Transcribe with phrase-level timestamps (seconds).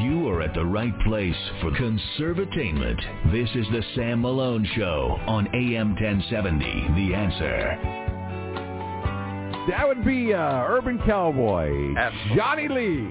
[0.00, 3.32] You are at the right place for conservatainment.
[3.32, 6.64] This is the Sam Malone Show on AM 1070.
[6.64, 7.78] The Answer.
[9.70, 12.36] That would be uh, Urban Cowboy, Absolutely.
[12.36, 13.08] Johnny Lee.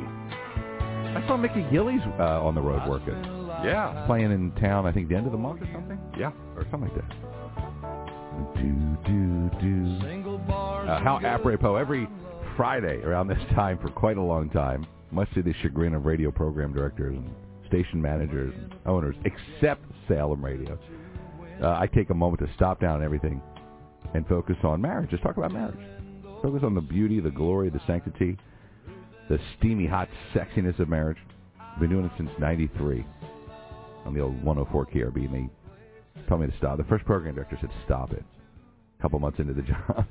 [1.15, 3.15] I saw Mickey Gilley's uh, on the road working,
[3.63, 4.03] Yeah.
[4.07, 4.85] playing in town.
[4.85, 6.31] I think the end of the month or something, Yeah.
[6.55, 7.15] or something like that.
[8.55, 10.51] Do do do.
[10.53, 11.75] Uh, how apropos!
[11.75, 12.07] Every
[12.57, 16.31] Friday around this time for quite a long time, much to the chagrin of radio
[16.31, 17.29] program directors and
[17.67, 20.77] station managers and owners, except Salem Radio,
[21.61, 23.41] uh, I take a moment to stop down everything
[24.13, 25.09] and focus on marriage.
[25.09, 25.79] Just talk about marriage.
[26.41, 28.37] Focus on the beauty, the glory, the sanctity,
[29.29, 31.17] the steamy, hot sexiness of marriage.
[31.79, 33.05] Been doing it since '93
[34.05, 35.49] on the old 104 KRBE, and
[36.15, 36.77] they told me to stop.
[36.77, 38.23] The first program director said, "Stop it."
[38.97, 40.05] A couple months into the job,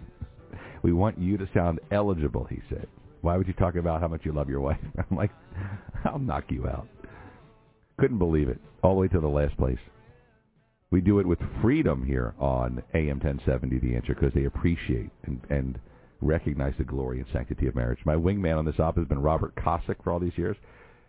[0.83, 2.45] we want you to sound eligible.
[2.45, 2.87] He said,
[3.21, 5.31] "Why would you talk about how much you love your wife?" I'm like,
[6.05, 6.89] "I'll knock you out."
[7.99, 8.60] Couldn't believe it.
[8.83, 9.79] All the way to the last place.
[10.91, 15.41] We do it with freedom here on AM 1070, The Answer, because they appreciate and,
[15.51, 15.79] and
[16.23, 17.99] recognize the glory and sanctity of marriage.
[18.07, 20.57] My wingman on this op has been Robert Kosick for all these years,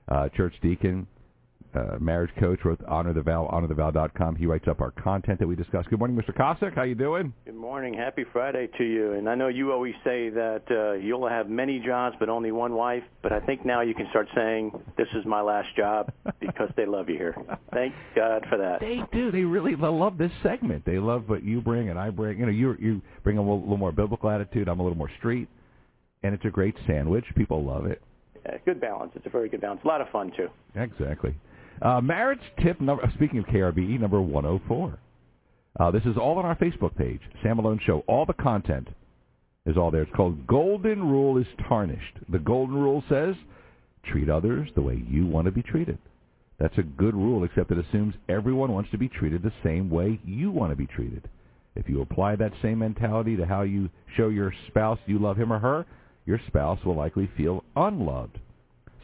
[0.10, 1.08] uh, church deacon,
[1.75, 4.36] uh, marriage coach, wrote Honor the Vow, honorthevow.com.
[4.36, 5.86] He writes up our content that we discuss.
[5.89, 6.36] Good morning, Mr.
[6.36, 6.76] Kosick.
[6.76, 7.34] How you doing?
[7.45, 7.94] Good morning.
[7.94, 9.14] Happy Friday to you.
[9.14, 12.73] And I know you always say that uh, you'll have many jobs but only one
[12.73, 16.70] wife, but I think now you can start saying, this is my last job because
[16.76, 17.36] they love you here.
[17.72, 18.80] Thank God for that.
[18.80, 19.31] They do.
[19.31, 20.86] They really love this segment.
[20.86, 22.39] They love what you bring and I bring.
[22.39, 24.67] You know, you you bring a little, little more biblical attitude.
[24.67, 25.48] I'm a little more street,
[26.23, 27.26] and it's a great sandwich.
[27.36, 28.02] People love it.
[28.45, 29.11] Yeah, good balance.
[29.16, 29.81] It's a very good balance.
[29.83, 30.48] A lot of fun, too.
[30.76, 31.36] Exactly.
[31.82, 33.10] Uh, marriage tip number.
[33.16, 35.00] Speaking of KRBE, number 104.
[35.80, 38.04] Uh, this is all on our Facebook page, Sam Malone Show.
[38.08, 38.88] All the content
[39.66, 40.02] is all there.
[40.02, 42.18] It's called Golden Rule is Tarnished.
[42.30, 43.36] The Golden Rule says,
[44.04, 45.98] treat others the way you want to be treated.
[46.60, 50.20] That's a good rule, except it assumes everyone wants to be treated the same way
[50.26, 51.30] you want to be treated.
[51.76, 55.54] If you apply that same mentality to how you show your spouse you love him
[55.54, 55.86] or her,
[56.26, 58.38] your spouse will likely feel unloved.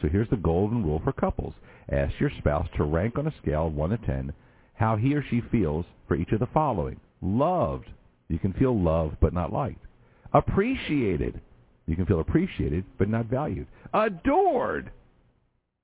[0.02, 1.54] So here's the golden rule for couples.
[1.90, 4.32] Ask your spouse to rank on a scale of 1 to 10
[4.74, 7.00] how he or she feels for each of the following.
[7.22, 7.86] Loved.
[8.28, 9.84] You can feel loved but not liked.
[10.32, 11.40] Appreciated.
[11.86, 13.66] You can feel appreciated but not valued.
[13.94, 14.90] Adored.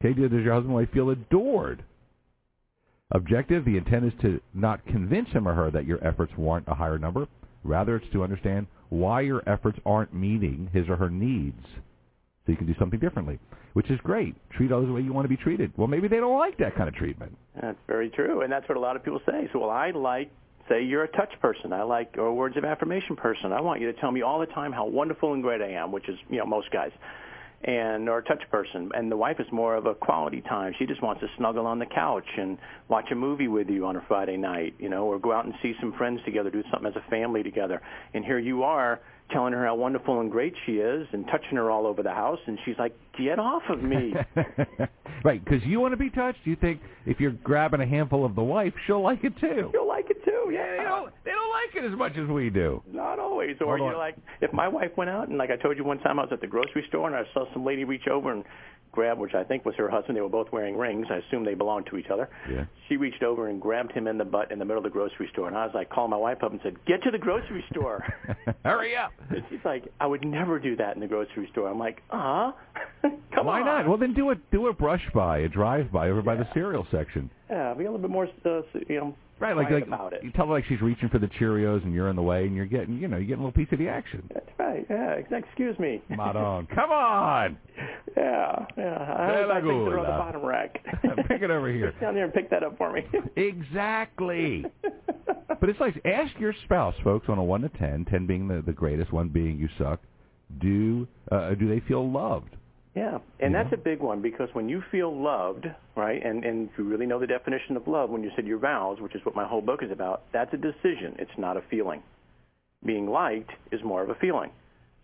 [0.05, 1.85] Okay, does your husband or wife feel adored?
[3.13, 6.75] Objective, the intent is to not convince him or her that your efforts warrant a
[6.75, 7.29] higher number.
[7.63, 11.65] Rather, it's to understand why your efforts aren't meeting his or her needs.
[12.45, 13.39] So you can do something differently,
[13.75, 14.35] which is great.
[14.51, 15.73] Treat others the way you want to be treated.
[15.77, 17.37] Well, maybe they don't like that kind of treatment.
[17.61, 19.49] That's very true, and that's what a lot of people say.
[19.53, 20.31] So, well, I like,
[20.69, 21.73] say, you're a touch person.
[21.73, 23.53] I like, or words of affirmation person.
[23.53, 25.93] I want you to tell me all the time how wonderful and great I am,
[25.93, 26.91] which is, you know, most guys,
[27.65, 28.91] and or a touch person.
[28.95, 30.73] And the wife is more of a quality time.
[30.79, 32.59] She just wants to snuggle on the couch and
[32.89, 35.55] watch a movie with you on a Friday night, you know, or go out and
[35.63, 37.81] see some friends together, do something as a family together.
[38.15, 41.71] And here you are telling her how wonderful and great she is and touching her
[41.71, 44.13] all over the house and she's like get off of me
[45.25, 46.41] right, because you want to be touched.
[46.45, 49.71] You think if you're grabbing a handful of the wife, she'll like it too.
[49.73, 52.51] you'll like it too yeah They don't, they don't like it as much as we
[52.51, 52.83] do.
[52.93, 53.99] not always or Hold you're on.
[53.99, 56.33] like if my wife went out and like i told you one time i was
[56.33, 58.45] at the grocery store and i saw some lady reach over and
[58.93, 61.55] grab which i think was her husband they were both wearing rings i assume they
[61.55, 62.65] belonged to each other Yeah.
[62.89, 65.29] she reached over and grabbed him in the butt in the middle of the grocery
[65.33, 67.65] store and i was like calling my wife up and said get to the grocery
[67.73, 68.05] store
[68.65, 69.13] Hurry up.
[69.31, 72.53] and she's like i would never do that in the grocery store i'm like uh
[73.35, 73.89] come Why on not?
[73.89, 76.87] Well, then do a do a brush by, a drive by over by the cereal
[76.91, 77.31] section.
[77.51, 80.31] yeah be a little bit more uh, you know Right, like like about it you
[80.31, 82.65] tell her like she's reaching for the Cheerios and you're in the way and you're
[82.67, 84.23] getting you know you're getting a little piece of the action.
[84.33, 84.87] That's right.
[84.89, 85.17] Yeah.
[85.19, 86.01] ex- Excuse me.
[86.11, 87.59] Madon, come on,
[88.17, 88.67] yeah.
[88.77, 89.17] Yeah.
[89.19, 90.85] I Very always like things that are on the bottom rack.
[91.29, 91.93] pick it over here.
[92.01, 93.03] Down there and pick that up for me.
[93.37, 94.65] Exactly.
[95.61, 98.63] But it's like ask your spouse, folks, on a one to ten, ten being the,
[98.65, 100.01] the greatest, one being you suck.
[100.61, 102.57] Do uh, do they feel loved?
[102.95, 103.19] Yeah.
[103.41, 103.63] And Yeah.
[103.63, 105.67] that's a big one because when you feel loved,
[105.97, 108.59] right, and, and if you really know the definition of love, when you said your
[108.59, 111.17] vows, which is what my whole book is about, that's a decision.
[111.19, 112.03] It's not a feeling.
[112.85, 114.51] Being liked is more of a feeling.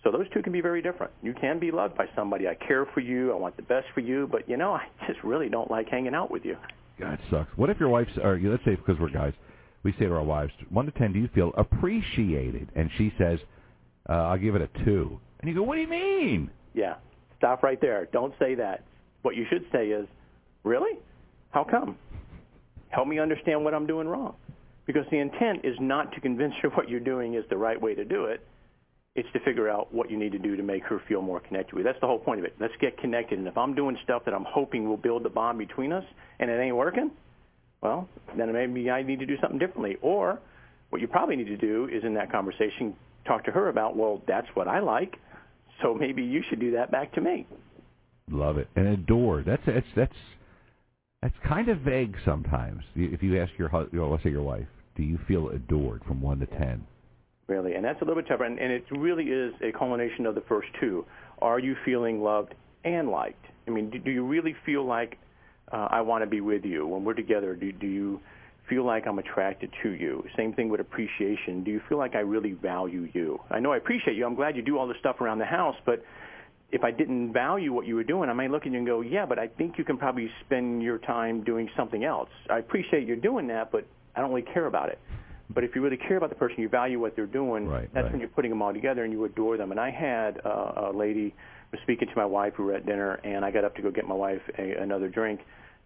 [0.04, 1.12] So those two can be very different.
[1.22, 2.46] You can be loved by somebody.
[2.46, 3.32] I care for you.
[3.32, 4.28] I want the best for you.
[4.30, 6.56] But, you know, I just really don't like hanging out with you.
[7.00, 7.50] God, it sucks.
[7.56, 9.32] What if your wife's, or let's say because we're guys,
[9.82, 12.68] we say to our wives, one to ten, do you feel appreciated?
[12.76, 13.38] And she says,
[14.08, 15.18] uh, I'll give it a two.
[15.40, 16.50] And you go, what do you mean?
[16.74, 16.94] Yeah.
[17.38, 18.08] Stop right there.
[18.12, 18.84] Don't say that.
[19.22, 20.06] What you should say is,
[20.64, 20.98] really?
[21.50, 21.96] How come?
[22.90, 24.34] Help me understand what I'm doing wrong.
[24.86, 27.94] Because the intent is not to convince her what you're doing is the right way
[27.94, 28.46] to do it.
[29.14, 31.74] It's to figure out what you need to do to make her feel more connected
[31.74, 31.90] with you.
[31.90, 32.54] That's the whole point of it.
[32.60, 33.38] Let's get connected.
[33.38, 36.04] And if I'm doing stuff that I'm hoping will build the bond between us
[36.38, 37.10] and it ain't working,
[37.80, 39.96] well, then maybe I need to do something differently.
[40.02, 40.40] Or
[40.90, 42.94] what you probably need to do is in that conversation
[43.26, 45.16] talk to her about, well, that's what I like,
[45.82, 47.46] so maybe you should do that back to me.
[48.30, 48.68] Love it.
[48.76, 49.42] And adore.
[49.42, 50.14] That's that's that's
[51.22, 52.82] that's kind of vague sometimes.
[52.94, 54.66] If you ask your you know, let's say your wife,
[54.96, 56.86] do you feel adored from 1 to 10?
[57.46, 58.44] Really, and that's a little bit tougher.
[58.44, 61.06] And, and it really is a culmination of the first two.
[61.40, 62.54] Are you feeling loved
[62.84, 63.44] and liked?
[63.66, 65.18] I mean, do, do you really feel like
[65.72, 67.54] uh, I want to be with you when we're together?
[67.54, 68.20] Do, do you
[68.68, 70.24] feel like I'm attracted to you?
[70.36, 71.64] Same thing with appreciation.
[71.64, 73.40] Do you feel like I really value you?
[73.50, 74.26] I know I appreciate you.
[74.26, 76.04] I'm glad you do all this stuff around the house, but
[76.70, 79.00] if I didn't value what you were doing, I might look at you and go,
[79.00, 82.28] yeah, but I think you can probably spend your time doing something else.
[82.50, 84.98] I appreciate you're doing that, but I don't really care about it.
[85.50, 87.66] But if you really care about the person, you value what they're doing.
[87.66, 88.12] Right, that's right.
[88.12, 89.70] when you're putting them all together and you adore them.
[89.70, 91.34] And I had uh, a lady
[91.72, 92.54] was speaking to my wife.
[92.58, 95.08] We were at dinner, and I got up to go get my wife a, another
[95.08, 95.40] drink,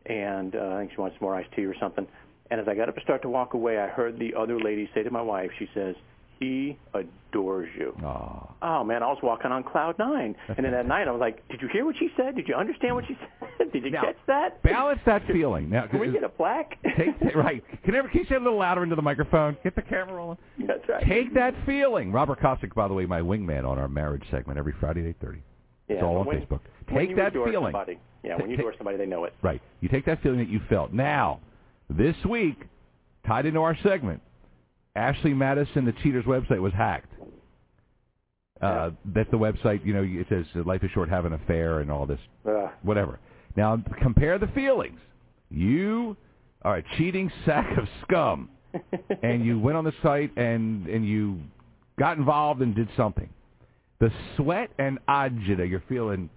[0.07, 2.07] and uh, I think she wants more iced tea or something.
[2.53, 4.87] And as I got up to start to walk away, I heard the other lady
[4.95, 5.95] say to my wife, she says,
[6.39, 7.95] he adores you.
[8.03, 8.53] Aww.
[8.61, 11.49] Oh man, I was walking on cloud nine, and then that night I was like,
[11.49, 12.37] "Did you hear what she said?
[12.37, 13.17] Did you understand what she
[13.59, 13.73] said?
[13.73, 14.63] Did you Now, catch that?
[14.63, 15.71] Balance that feeling.
[15.71, 16.77] Now, Can we uh, get a plaque?
[16.99, 17.65] take, right.
[17.85, 19.57] Can, ever, can you say a little louder into the microphone?
[19.65, 20.37] Get the camera rolling.
[20.67, 21.07] That's right.
[21.09, 22.13] Take that feeling.
[22.13, 25.37] Robert Kosick, by the way, my wingman on our marriage segment every Friday at 8.30.
[25.89, 26.61] yeah, it's all on when, Facebook.
[26.93, 27.55] Take that feeling.
[27.73, 29.33] Somebody, yeah, when you adore somebody, they know it.
[29.43, 29.63] Right.
[29.81, 30.93] You take that feeling that you felt.
[30.93, 31.41] Now,
[31.93, 32.57] this week,
[33.27, 34.21] tied into our segment,
[34.95, 37.13] Ashley Madison, the cheater's website, was hacked.
[38.61, 41.91] Uh, that's the website, you know, it says life is short, have an affair and
[41.91, 43.19] all this, Uh, whatever.
[43.57, 45.01] Now, compare the feelings.
[45.51, 46.17] You
[46.63, 48.49] are a cheating sack of scum,
[49.23, 51.41] and you went on the site and, and you
[51.99, 53.29] got involved and did something.
[53.99, 56.31] The sweat and agita you're feeling,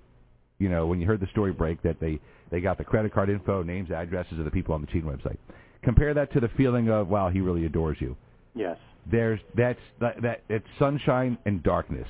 [0.60, 2.20] you know, when you heard the story break that they,
[2.52, 5.38] they got the credit card info, names, addresses of the people on the cheating website.
[5.84, 8.16] Compare that to the feeling of, wow, he really adores you.
[8.56, 8.78] yes,
[9.12, 12.08] There's that's that, that it's sunshine and darkness.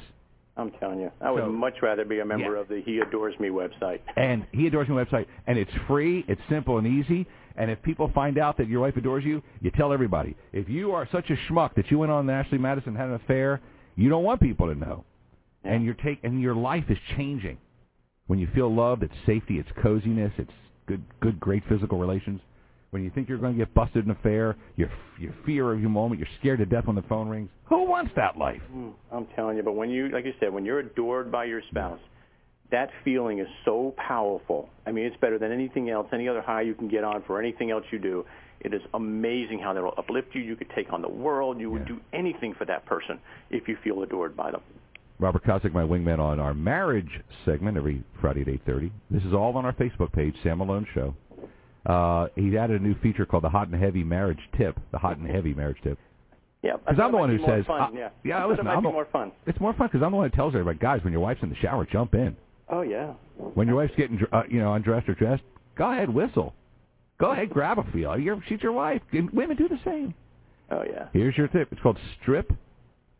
[0.57, 2.61] I'm telling you, I would So- much rather be a member Yeah.
[2.61, 3.99] of the He Adores Me website.
[4.15, 7.27] And he adores me website, and it's free, it's simple and easy.
[7.57, 10.35] And if people find out that your wife adores you, you tell everybody.
[10.53, 13.15] If you are such a schmuck that you went on Ashley Madison and had an
[13.15, 13.59] affair,
[13.97, 15.03] you don't want people to know.
[15.65, 15.73] Yeah.
[15.73, 17.57] And you're take and your life is changing.
[18.27, 20.51] When you feel loved, it's safety, it's coziness, it's
[20.87, 22.41] good, good, great physical relations.
[22.89, 24.89] When you think you're going to get busted in an affair, your
[25.19, 27.49] your fear of your moment, you're scared to death when the phone rings.
[27.65, 28.61] Who wants that life?
[28.73, 31.61] Mm, I'm telling you, but when you, like you said, when you're adored by your
[31.69, 31.99] spouse,
[32.71, 34.69] that feeling is so powerful.
[34.87, 37.39] I mean, it's better than anything else, any other high you can get on for
[37.39, 38.25] anything else you do.
[38.61, 40.41] It is amazing how that will uplift you.
[40.41, 41.59] You could take on the world.
[41.59, 41.95] You would Yeah.
[41.95, 43.19] do anything for that person
[43.51, 44.61] if you feel adored by them.
[45.19, 48.91] Robert Kosick, my wingman, on our marriage segment every Friday at 8.30.
[49.09, 51.15] This is all on our Facebook page, Sam Malone Show.
[51.85, 55.17] Uh, he added a new feature called the Hot and Heavy Marriage Tip, the Hot
[55.17, 55.97] and Heavy Marriage Tip.
[56.63, 57.81] Yeah, Because I'm the one who more says, fun.
[57.81, 59.31] uh, yeah, yeah, I listen, it might I'm be more fun.
[59.45, 61.49] It's more fun because I'm the one that tells everybody, guys, when your wife's in
[61.49, 62.35] the shower, jump in.
[62.69, 63.13] Oh yeah.
[63.53, 65.43] When your wife's getting, uh, you know, undressed or dressed,
[65.77, 66.55] go ahead, whistle.
[67.19, 68.17] Go ahead, grab a feel.
[68.17, 69.01] You're, she's your wife.
[69.13, 70.15] And women do the same.
[70.71, 71.09] Oh yeah.
[71.13, 71.71] Here's your tip.
[71.71, 72.51] It's called strip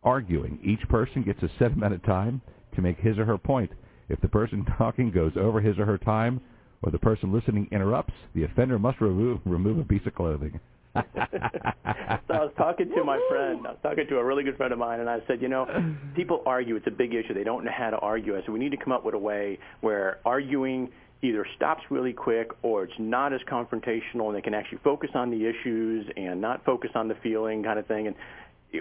[0.06, 0.58] arguing.
[0.62, 2.40] Each person gets a set amount of time
[2.74, 3.70] to make his or her point.
[4.08, 6.40] If the person talking goes over his or her time,
[6.82, 10.60] or the person listening interrupts, the offender must remove remove a piece of clothing.
[10.94, 13.66] so I was talking to my friend.
[13.66, 15.66] I was talking to a really good friend of mine, and I said, you know,
[16.14, 16.76] people argue.
[16.76, 17.34] It's a big issue.
[17.34, 18.36] They don't know how to argue.
[18.36, 20.90] I said we need to come up with a way where arguing
[21.22, 25.30] either stops really quick or it's not as confrontational, and they can actually focus on
[25.30, 28.06] the issues and not focus on the feeling kind of thing.
[28.06, 28.16] And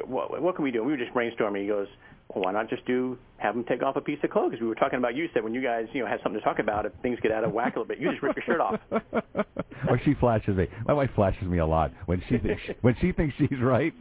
[0.08, 0.84] what, what can we do?
[0.84, 1.62] We were just brainstorming.
[1.62, 1.88] He goes,
[2.34, 4.51] well, why not just do have them take off a piece of clothes?
[4.51, 6.46] Because we were talking about you said when you guys you know have something to
[6.46, 8.46] talk about, if things get out of whack a little bit, you just rip your
[8.46, 8.80] shirt off.
[9.89, 10.68] or she flashes me.
[10.88, 13.94] My wife flashes me a lot when she thinks when she thinks she's right,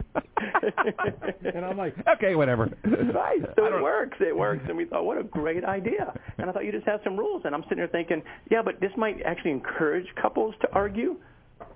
[1.53, 2.69] and I'm like, okay, whatever.
[2.83, 3.41] Right.
[3.55, 4.17] So it works.
[4.19, 4.63] It works.
[4.67, 6.13] And we thought, what a great idea.
[6.37, 7.43] And I thought you just have some rules.
[7.45, 11.15] And I'm sitting there thinking, yeah, but this might actually encourage couples to argue,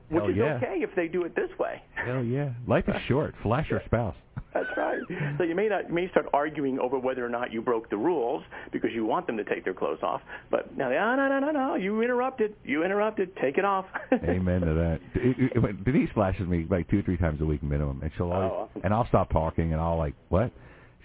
[0.10, 0.56] which Hell is yeah.
[0.58, 1.82] okay if they do it this way.
[1.96, 3.36] Hell yeah, life is short.
[3.44, 4.16] Flash your spouse.
[4.54, 5.00] That's right.
[5.38, 7.98] So you may not you may start arguing over whether or not you broke the
[7.98, 10.22] rules because you want them to take their clothes off.
[10.52, 11.76] But now, no, no, no, no, no.
[11.76, 12.56] You interrupted.
[12.66, 13.36] You interrupted.
[13.38, 13.86] Take it off.
[14.12, 15.00] Amen to that.
[15.16, 18.12] It- it- it- Denise flashes me like two or three times a week minimum, and
[18.18, 20.52] she'll always, Oh, and I'll stop talking, and I'll like, what?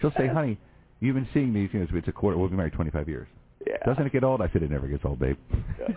[0.01, 0.57] She'll say, honey,
[0.99, 2.37] you've been seeing these, you know, it's a quarter.
[2.37, 3.27] We've been married 25 years.
[3.85, 3.93] Yeah.
[3.93, 4.41] Doesn't it get old?
[4.41, 5.37] I said it never gets old, babe.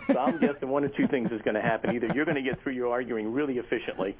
[0.08, 1.94] So I'm guessing one of two things is going to happen.
[1.94, 4.16] Either you're going to get through your arguing really efficiently,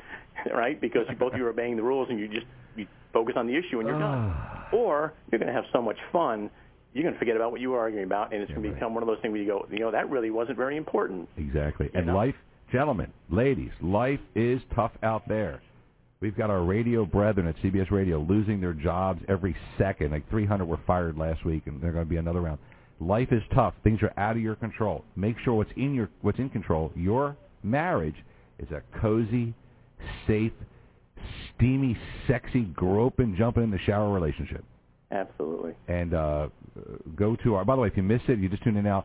[0.54, 2.46] right, because both of you are obeying the rules and you just
[2.76, 4.68] you focus on the issue and you're done, ah.
[4.72, 6.50] or you're going to have so much fun
[6.94, 8.94] you're going to forget about what you were arguing about, and it's going to become
[8.94, 11.28] one of those things where you go, you know, that really wasn't very important.
[11.36, 11.90] Exactly.
[11.94, 12.16] And know?
[12.16, 12.34] life,
[12.72, 15.62] gentlemen, ladies, life is tough out there.
[16.20, 20.10] We've got our radio brethren at CBS Radio losing their jobs every second.
[20.10, 22.58] Like 300 were fired last week, and they're going to be another round.
[23.00, 23.74] Life is tough.
[23.84, 25.04] Things are out of your control.
[25.14, 26.92] Make sure what's in your what's in control.
[26.96, 28.16] Your marriage
[28.58, 29.54] is a cozy,
[30.26, 30.52] safe,
[31.54, 34.64] steamy, sexy, groping, jumping in the shower relationship.
[35.10, 35.74] Absolutely.
[35.86, 36.48] And uh,
[37.14, 37.64] go to our.
[37.64, 39.04] By the way, if you missed it, you just tuned in now.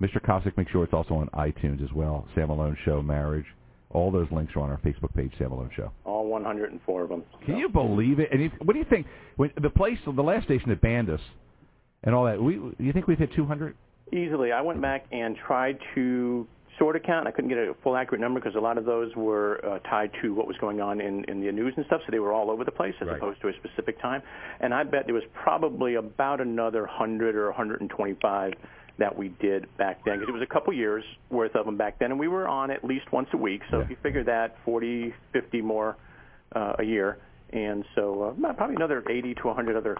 [0.00, 0.16] Mr.
[0.24, 2.26] Kosick, make sure it's also on iTunes as well.
[2.34, 3.44] Sam Malone Show Marriage.
[3.90, 5.90] All those links are on our Facebook page, Sam Malone Show.
[6.04, 7.24] All 104 of them.
[7.44, 8.28] Can you believe it?
[8.32, 9.06] And if, what do you think?
[9.36, 11.20] When the place, the last station that banned us,
[12.04, 13.76] and all that, we you think we've hit 200?
[14.12, 14.52] Easily.
[14.52, 16.46] I went back and tried to
[16.78, 17.28] sort of count.
[17.28, 20.10] I couldn't get a full accurate number because a lot of those were uh, tied
[20.22, 22.50] to what was going on in, in the news and stuff, so they were all
[22.50, 23.18] over the place as Right.
[23.18, 24.22] opposed to a specific time.
[24.60, 28.54] And I bet there was probably about another 100 or 125
[28.98, 31.98] that we did back then because it was a couple years worth of them back
[31.98, 33.60] then, and we were on at least once a week.
[33.70, 33.84] So Yeah.
[33.84, 35.96] if you figure that 40, 50 more
[36.56, 37.18] uh, a year,
[37.52, 39.96] and so uh, probably another 80 to 100 other.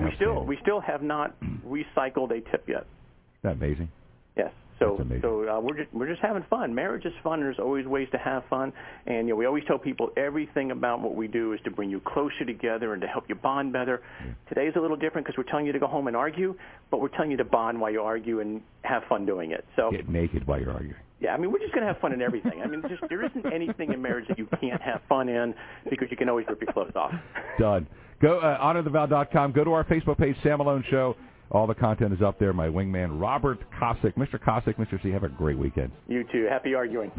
[0.00, 1.34] And we still we still have not
[1.66, 2.86] recycled a tip yet.
[2.86, 3.88] Isn't that amazing?
[4.36, 4.52] Yes.
[4.78, 5.20] So amazing.
[5.22, 6.74] so uh, we're just we're just having fun.
[6.74, 7.40] Marriage is fun.
[7.40, 8.72] There's always ways to have fun,
[9.06, 11.90] and you know we always tell people everything about what we do is to bring
[11.90, 14.00] you closer together and to help you bond better.
[14.48, 16.54] Today's a little different because we're telling you to go home and argue,
[16.90, 19.66] but we're telling you to bond while you argue and have fun doing it.
[19.76, 20.96] So Get naked while you're arguing.
[21.20, 22.62] yeah, I mean we're just going to have fun in everything.
[22.64, 25.54] I mean just there isn't anything in marriage that you can't have fun in
[25.90, 27.12] because you can always rip your clothes off.
[27.58, 27.86] Done.
[28.20, 29.52] Go uh, honorthevow.com.
[29.52, 31.16] Go to our Facebook page, Sam Malone Show.
[31.52, 32.52] All the content is up there.
[32.52, 34.14] My wingman, Robert Kosick.
[34.14, 34.38] Mr.
[34.38, 35.02] Kosick, Mr.
[35.02, 35.90] C, have a great weekend.
[36.06, 36.46] You too.
[36.48, 37.10] Happy arguing.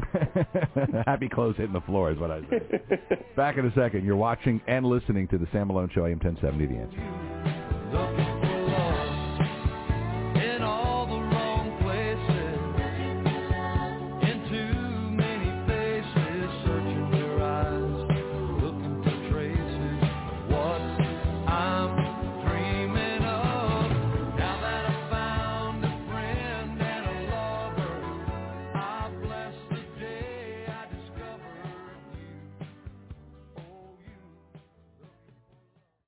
[1.06, 2.62] Happy clothes hitting the floor is what I say.
[3.36, 4.06] Back in a second.
[4.06, 7.52] You're watching and listening to the Sam Malone Show, AM 1070, The Answer.
[7.92, 8.31] Looking